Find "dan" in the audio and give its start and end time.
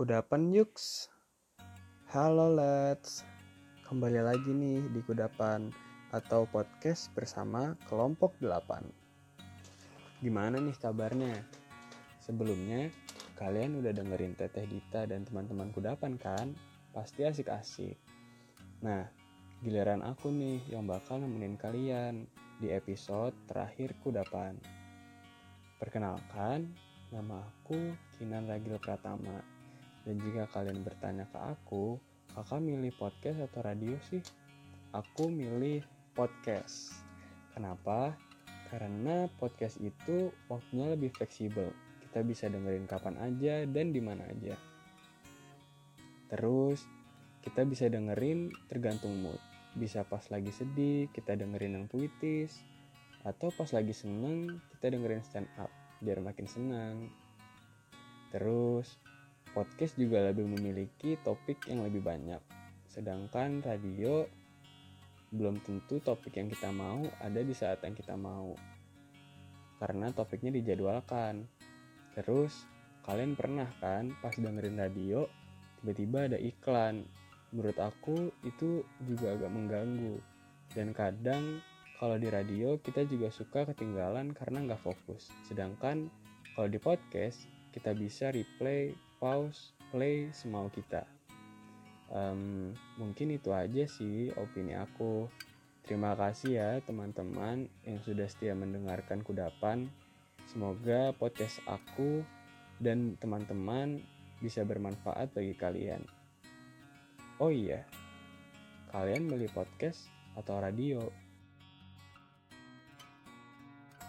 15.04-15.28, 30.06-30.16, 43.68-43.92, 80.70-80.94, 102.82-103.14